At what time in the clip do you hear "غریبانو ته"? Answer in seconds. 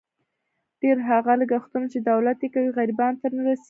2.77-3.27